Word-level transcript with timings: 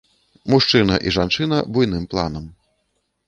Мужчына 0.51 0.95
і 1.09 1.11
жанчына 1.17 1.59
буйным 1.75 2.03
планам. 2.13 2.45